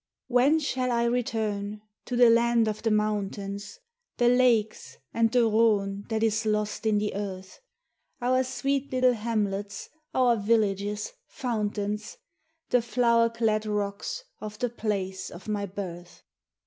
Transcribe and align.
When 0.25 0.57
shall 0.59 0.91
I 0.91 1.03
return 1.03 1.83
to 2.05 2.15
the 2.15 2.31
Land 2.31 2.67
of 2.67 2.81
the 2.81 2.89
Mountains 2.89 3.77
The 4.17 4.29
lakes 4.29 4.97
and 5.13 5.31
the 5.31 5.43
Rhone 5.47 6.07
that 6.09 6.23
is 6.23 6.43
lost 6.43 6.87
in 6.87 6.97
the 6.97 7.13
earth 7.13 7.59
Our 8.19 8.43
sweet 8.43 8.91
little 8.91 9.13
hamlets, 9.13 9.89
our 10.15 10.37
villages, 10.37 11.13
fountains, 11.27 12.17
The 12.71 12.81
flour 12.81 13.29
clad 13.29 13.67
rocks 13.67 14.23
of 14.39 14.57
the 14.57 14.69
place 14.69 15.29
of 15.29 15.47
my 15.47 15.67
birth? 15.67 16.23